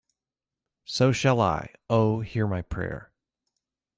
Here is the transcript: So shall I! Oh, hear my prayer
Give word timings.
So 0.85 1.11
shall 1.11 1.39
I! 1.39 1.75
Oh, 1.87 2.21
hear 2.21 2.47
my 2.47 2.63
prayer 2.63 3.11